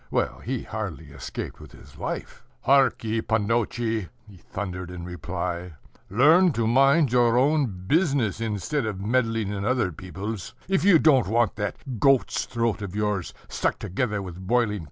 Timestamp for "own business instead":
7.37-8.87